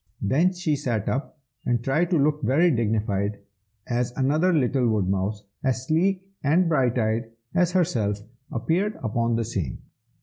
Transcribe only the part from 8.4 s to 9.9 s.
appeared upon the scene.